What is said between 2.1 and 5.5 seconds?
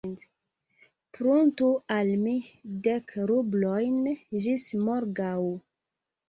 mi dek rublojn ĝis morgaŭ.